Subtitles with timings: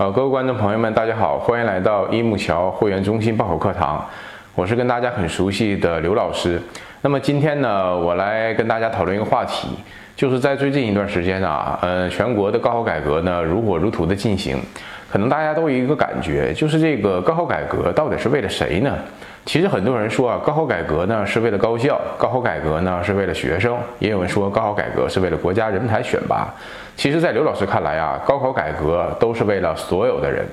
[0.00, 4.02] 呃，各位观众朋友们，大家好，欢迎来到一木桥会员中心报考课堂，
[4.54, 6.58] 我是跟大家很熟悉的刘老师。
[7.02, 9.68] 那么今天呢，我来跟大家讨论一个话题，
[10.16, 14.58] 就是在最近一段时间啊，呃，全国的高考改革呢如火如荼的进行，
[15.12, 18.96] 可能大家都有一个感觉，就是这个高考改革到底是为了谁呢？
[19.44, 26.48] 其实很多人说啊，高考改革呢是为了高校，高考改革呢是为了学生，也有人说高考改革是为了国家人才选拔。
[27.00, 30.44] 其实，在刘老师看来啊，高考改革都是为了所有的人。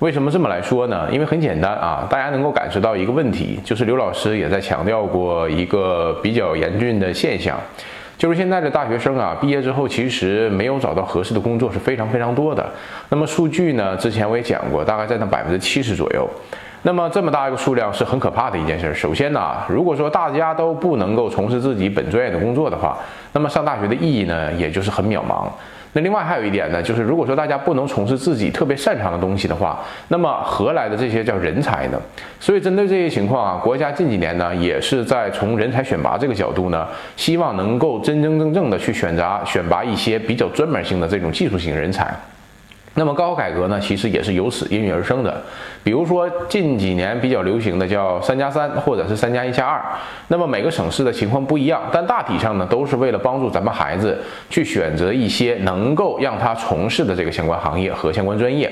[0.00, 1.08] 为什么这么来说呢？
[1.10, 7.58] 因为很简单啊，大家能够感受到一个问题，就是刘老师也在强调过一个比较严峻的现象，
[8.18, 12.68] 就是现在的大学生啊，毕业之后其实没有找到合适的工作是非常非常多的。
[13.08, 16.28] 那么数据呢，之前我也讲过，大概在那百分之七十左右。
[16.82, 18.92] 那么这么大一个数量是很可怕的一件事。
[18.94, 22.98] 首先呢，如果说大家都不能够从事自己本专业的工作的话，
[23.32, 25.48] 那么上大学的意义呢，也就是很渺茫。
[25.94, 32.00] 那另外还有一点呢，就是如果说大家不能从事自己特别擅长的东西的话，那么何来的这些叫人才呢？
[32.38, 42.14] 所以针对这些情况啊，国家近几年呢，也是在从人才选拔这个角度呢，希望能够真真正正的去选择选拔一些比较专门性的这种技术型人才。
[42.98, 45.40] 那么高考改革呢，其实也是由此应运而生的。
[45.84, 49.80] 比如说近几年比较流行的叫“三加三”或者是“三加一加二”。
[50.26, 54.18] 那么每个省市的情况不一样，但大体上呢，都是为了帮助咱们孩子
[54.50, 58.68] 去选择一些能够让他从事的这个相关行业和相关专业。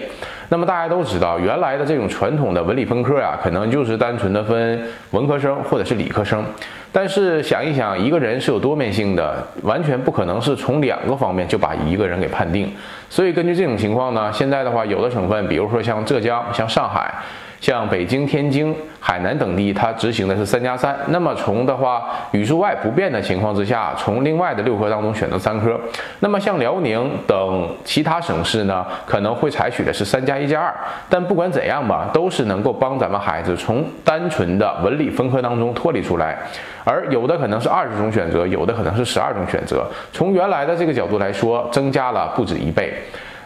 [0.49, 4.81] 那么大家都知道，原来的这种传统的文理分科啊，可能就是单纯的分
[5.11, 6.45] 文科生或者是理科生。
[6.93, 12.73] 但是想一想，一个人是有多面性的，完全不可能是从两个方面就把一个人给判定。
[13.11, 17.15] 所以根据这种情况呢，现在的话，有的省份，比如说像浙江、像上海。
[17.61, 20.97] 像北京、天津、海南等地，它执行的是三加三。
[21.09, 25.81] 那么从的话，语数外不变的情况之下，从另外的六科当中选择三科。
[26.21, 30.75] 那么像辽宁等其他省市呢，可能会采取的是三加一加二。
[31.09, 36.39] 但不管怎样吧，都是能够帮咱们孩子从单纯的文理分科当中脱离出来。
[36.85, 39.85] 而有的可能是二十种选择，有的可能是十二种选择。
[40.13, 42.95] 从原来的这个角度来说，增加了不止一倍。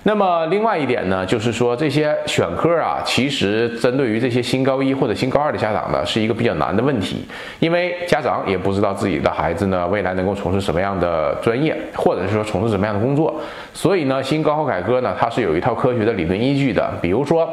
[0.03, 7.27] 那么另外一点呢，就是说这些选科啊，其实针对于这些新高一或者新高二的家长呢，是一个比较难的问题，
[7.59, 13.38] 因为家长也不知道自己的孩子呢未来能够从事什么样的专业，或者是说从事什么样的工作，
[13.75, 17.49] 所以呢，新高考改革呢，它是有一套科学的理论依据的，比如说。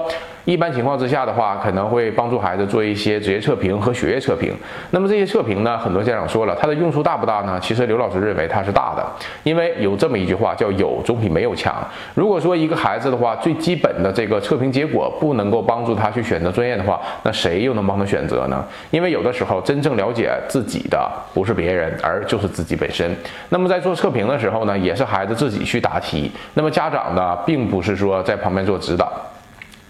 [0.47, 4.55] 一般情况之下的话，可能会帮助孩子做一些职业测评和学业测评。
[4.91, 7.59] 那么这些测评呢，很多家长说了，它的用处大不大呢？
[7.61, 9.05] 其实刘老师认为它是大的，
[9.43, 11.85] 因为有这么一句话叫“有总比没有强”。
[12.15, 18.65] 如果说一个孩子的话，最基本的这个测评结果不能够帮助他去选择专业的话，那谁又能帮他选择呢？
[18.89, 23.13] 因为有的时候真正了解自己的不是别人，而就是自己本身。
[23.49, 26.31] 那么在做测评的时候呢，也是孩子自己去答题。
[26.53, 29.11] 那么家长呢，并不是说在旁边做指导。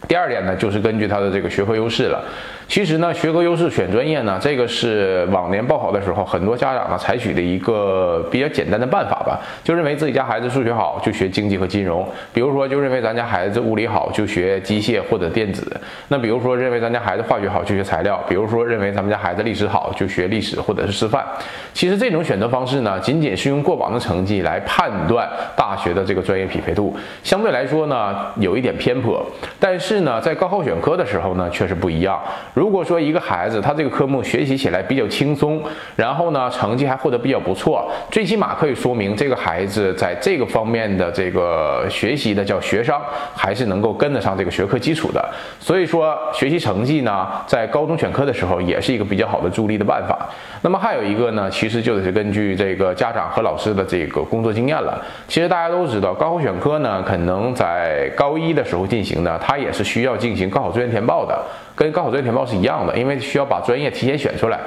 [0.07, 2.23] 第二点呢，就是根据他的这个学科优势了。
[2.67, 15.65] 其实呢，学科优势选专业呢，这个是往年报考的时候，很多家长呢采取的一个比较简单的办法吧，就认为自己家孩子数学好就学经济和金融，比如说就认为咱家孩子物理好就学机械或者电子，
[16.09, 21.25] 那比如说认为咱家孩子化学好就学材料，比如说认为咱们家孩子历史好就学历史或者是师范。
[21.73, 29.25] 其实这种选择方式呢，仅仅是用过往的成绩来判断大学的这个专业匹配度，相对来说呢有一点偏颇，
[29.57, 32.21] 但是呢在高考选科的时候呢却是不一样。
[32.57, 35.61] 如果说一个孩子他这个科目学习起来比较轻松，
[35.95, 42.99] 然后呢成绩还获得比较不错，最起码可以说明这个孩子在这个方面的这个学习的叫学商
[43.35, 45.23] 还是能够跟得上这个学科基础的。
[45.59, 50.27] 所以说学习成绩呢在高中选科的时候也是一个比较好的助力的办法。
[50.63, 54.99] 那么还有一个呢，其实就得是根据这个家长和老师的这个工作经验了。
[55.27, 61.39] 其实大家都知道，高考选科呢可能在高一的时候进行的，它也是需要进行高考志愿填报的。
[61.77, 64.59] 跟高考专业填报是一样的，因为需要把专业提前选出来。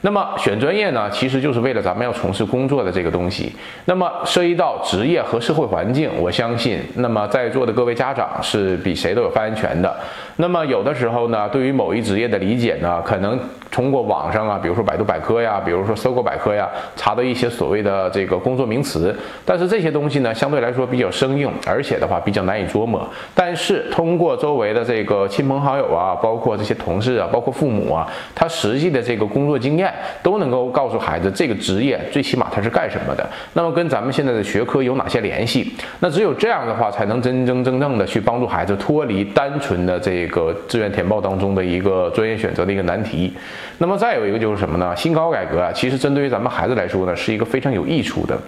[0.00, 3.52] 那么选专业呢，其实就是为了咱们要从事工作的这个东西。
[3.84, 9.96] 那么涉及到职业和社会环境，我相信，那么在座的各位家长是比谁都有发言权的。
[10.40, 13.36] 那么有的时候呢，对于某一职业的理解呢，可能
[13.72, 19.14] 通过网上啊，比如说百度百科呀，比如说搜狗百科呀，查到一些所谓的这个工作名词。
[19.44, 23.04] 但是这些东西呢，相对来说比较生硬，而且的话比较难以琢磨。
[23.34, 29.92] 但是通过周围的这个亲朋好友啊，包括这些同事啊，包括父母啊，他实际的这个工作经验。
[30.22, 35.72] 都能够告诉孩子这个职业最起码他是干什么的，那么跟咱们现在的学科有哪些联系？
[36.00, 43.32] 那只有这样的话，才能真真正正的去帮助孩子脱离单纯的这个一个志愿填报当中的一个专业选择的一个难题。
[43.78, 44.94] 那么再有一个就是什么呢？
[44.94, 48.38] 新高考改革啊，其实针对于咱们孩子来说呢，是一个非常有益处的，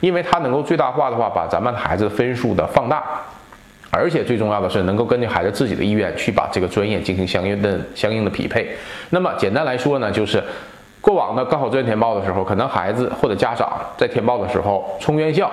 [0.00, 3.02] 因为它能够最大化的话把咱们孩子分数的放大。
[3.92, 8.68] 而且最重要的是能够根据孩子自己的意愿去把这个专业进行相应的相应的匹配。
[9.08, 10.40] 那么简单来说呢，就是
[11.00, 15.50] 过往的高考志愿填报的时候，可能孩子或者家长在填报的时候冲院校，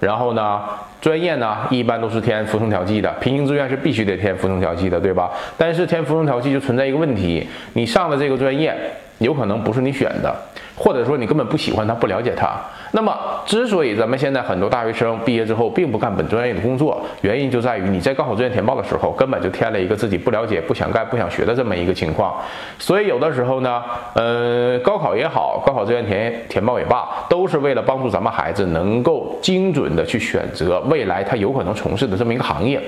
[0.00, 0.60] 然后呢
[1.00, 5.30] 专业呢一般都是填服从调剂的，平行志愿是必须得填服从调剂的，对吧？
[5.56, 8.74] 但是填服从调剂就存在一个问题，你上的这个专业
[9.18, 10.34] 有可能不是你选的。
[10.80, 12.52] 或者说你根本不喜欢他，不了解他。
[12.92, 13.12] 那么，
[13.44, 22.32] 之所以咱们现在很多大学生毕业之后并不干本专业的工作，原因就在于你在高考志愿填报的时候根本就填了一个自己不了解、不想干、不想学的这么一个情况。
[22.78, 23.82] 所以有的时候呢，
[24.14, 32.80] 呃，高考也好，高考志愿填填报也罢，都是为了帮助咱们孩子能够精准的去选择未来他有可能从事的这么一个行业。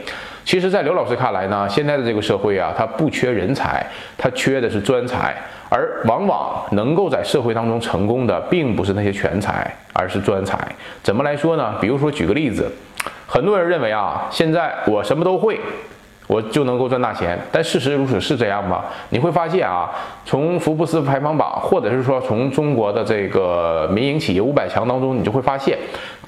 [0.44, 3.84] 其实，在刘老师看来呢，现在的这个社会啊，他不缺人才，
[4.16, 5.34] 他缺的是专才。
[5.70, 10.58] 而往往能够在社会当中成功的，并不是那些全才，而是专才。
[11.02, 11.76] 怎么来说呢？
[11.80, 12.70] 比如说举个例子，
[13.26, 15.60] 很多人认为啊，现在我什么都会，
[16.26, 17.38] 我就能够赚大钱。
[17.52, 18.84] 但事实如此是这样吗？
[19.10, 19.88] 你会发现啊，
[20.26, 25.78] 从福布斯排行榜，或者是说从中国的这个民营企业五百强当中，你就会发现。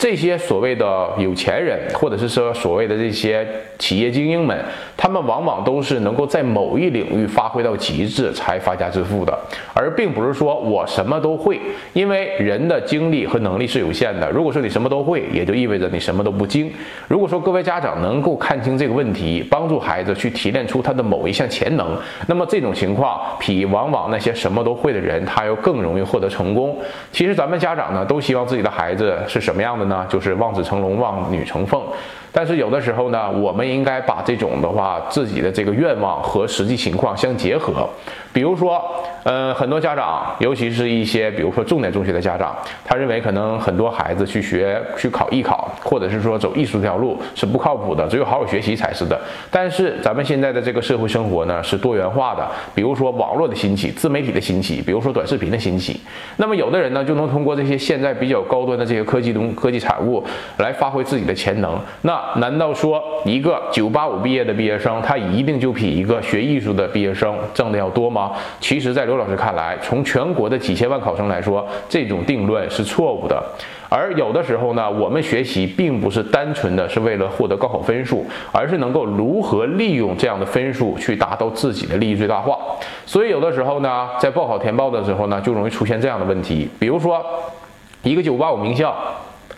[0.02, 3.46] 这些所谓的有钱人，或者是说所谓的这些
[3.78, 4.58] 企业精英们，
[4.96, 9.32] 他们往往都是能够在某一领域发挥到极致才发家致富的，
[9.72, 11.60] 而并不是说我什么都会。
[11.92, 14.28] 因为人的精力和能力是有限的。
[14.32, 16.72] 如果说你什么都会，也就意味着你什么都不精。
[17.06, 21.96] 如果说各位家长能够看清这个问题，帮助孩子去提炼出他的某一项潜能，
[22.26, 26.76] 那么这种情况比往往那些什么都会的人，他要更容易获得成功。
[27.12, 29.91] 其实咱们家长呢，都希望自己的孩子是什么样的？
[29.91, 31.80] 呢，就是望子成龙，望女成凤。
[32.32, 37.86] 但是有的时候呢，我们应该把这种的话，自己的这个愿望和实际情况相结合。
[38.32, 38.82] 比如说，
[39.24, 49.20] 呃，很多家长，尤其是一些比如说重点中学的家长，他认为可能很多孩子去学去考艺考，或者是说走艺术这条路是不靠谱的，只有好好学习才是的。
[49.50, 56.00] 但是咱们现在的这个社会生活呢，是多元化的，比如说网络的兴起，自媒体的兴起，比如说短视频的兴起。
[56.38, 60.24] 那么有的人呢，就能通过这些现在比较高端的这些科技东科技产物
[60.56, 61.78] 来发挥自己的潜能。
[62.00, 68.32] 那难道说一个九八五毕业的毕业生，他一定就比一个学艺术的毕业生挣的要多吗？
[68.60, 73.42] 其实，在刘老师看来，从全国的几千万考生来说，这种定论是错误的。
[73.88, 82.58] 而有的时候呢，我们学习并不是单纯的是为了获得高考分数，而是能够如何利用这样的分数去达到自己的利益最大化。
[83.04, 87.22] 所以，有的时候呢，在报考填报的时候呢，就容易出现这样的问题，比如说
[88.02, 88.96] 一个九八五名校。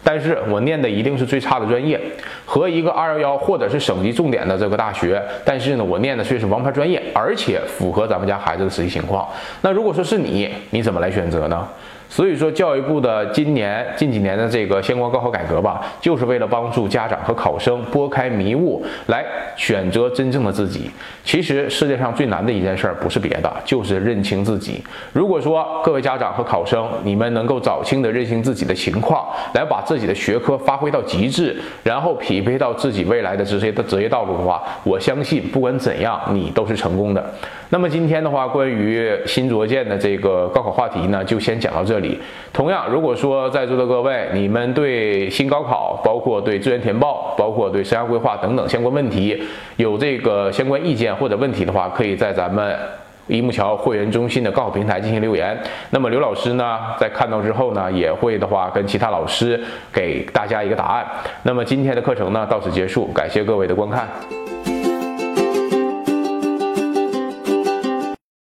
[0.05, 2.01] 但是我念的一定是最差的专业，
[2.45, 9.27] 和一个二幺幺或者是省级重点的这个大学，但是呢，我念的却是王牌专业，而且符合咱们家孩子的实际情况。
[9.63, 11.67] 那如果说是你，你怎么来选择呢？
[12.15, 19.25] 所以说，教育部的今年近几年的这个相关高考改革吧，就是为了帮助家长和考生拨开迷雾，来
[19.57, 20.89] 选择真正的自己。
[21.25, 24.81] 其实世界上最难的一件事儿不是别的，就是认清自己。
[25.13, 37.35] 如果说各位家长和考生，你们能够早清的认清自己的情况，来把自己的学科发挥到极致，然后匹配到自己未来的职业的职业道路的话，我相信不管怎样，你都是成功的。
[37.71, 42.04] 那么今天的话，关于新卓建的这个高考话题呢，就先讲到这里
[42.53, 49.43] 同样，如果说在座的各位，你们对新高考，包括对志愿填报，包括对生涯规划等等相关问题，
[49.77, 52.77] 有这个相关意见或者问题的话，可以在咱们
[53.27, 55.59] 一木桥会员中心的高考平台进行留言。
[55.91, 59.59] 那么刘老师呢，在看到之后呢，也会的话跟其他老师
[59.93, 61.07] 给大家一个答案。
[61.43, 64.09] 那么今天的课程呢，到此结束，感谢各位的观看。